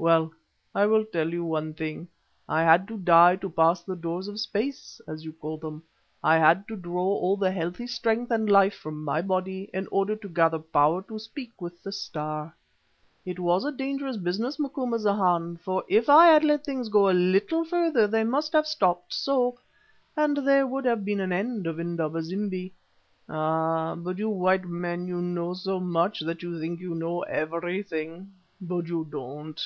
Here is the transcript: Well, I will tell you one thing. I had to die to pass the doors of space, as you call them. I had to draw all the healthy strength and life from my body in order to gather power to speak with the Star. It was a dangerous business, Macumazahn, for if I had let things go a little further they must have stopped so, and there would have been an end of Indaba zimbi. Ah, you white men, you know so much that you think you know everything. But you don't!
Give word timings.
Well, 0.00 0.30
I 0.76 0.86
will 0.86 1.04
tell 1.04 1.28
you 1.28 1.44
one 1.44 1.74
thing. 1.74 2.06
I 2.48 2.62
had 2.62 2.86
to 2.86 2.96
die 2.96 3.34
to 3.34 3.50
pass 3.50 3.82
the 3.82 3.96
doors 3.96 4.28
of 4.28 4.38
space, 4.38 5.00
as 5.08 5.24
you 5.24 5.32
call 5.32 5.58
them. 5.58 5.82
I 6.22 6.36
had 6.38 6.68
to 6.68 6.76
draw 6.76 7.02
all 7.02 7.36
the 7.36 7.50
healthy 7.50 7.88
strength 7.88 8.30
and 8.30 8.48
life 8.48 8.74
from 8.76 9.02
my 9.02 9.20
body 9.22 9.68
in 9.74 9.88
order 9.90 10.14
to 10.14 10.28
gather 10.28 10.60
power 10.60 11.02
to 11.08 11.18
speak 11.18 11.60
with 11.60 11.82
the 11.82 11.90
Star. 11.90 12.54
It 13.24 13.40
was 13.40 13.64
a 13.64 13.72
dangerous 13.72 14.16
business, 14.18 14.56
Macumazahn, 14.56 15.56
for 15.56 15.82
if 15.88 16.08
I 16.08 16.28
had 16.28 16.44
let 16.44 16.62
things 16.64 16.88
go 16.88 17.08
a 17.08 17.10
little 17.10 17.64
further 17.64 18.06
they 18.06 18.22
must 18.22 18.52
have 18.52 18.68
stopped 18.68 19.12
so, 19.12 19.58
and 20.16 20.36
there 20.46 20.64
would 20.64 20.84
have 20.84 21.04
been 21.04 21.18
an 21.18 21.32
end 21.32 21.66
of 21.66 21.80
Indaba 21.80 22.22
zimbi. 22.22 22.72
Ah, 23.28 23.94
you 23.96 24.28
white 24.30 24.64
men, 24.64 25.08
you 25.08 25.20
know 25.20 25.54
so 25.54 25.80
much 25.80 26.20
that 26.20 26.44
you 26.44 26.60
think 26.60 26.78
you 26.78 26.94
know 26.94 27.22
everything. 27.22 28.32
But 28.60 28.86
you 28.86 29.04
don't! 29.10 29.60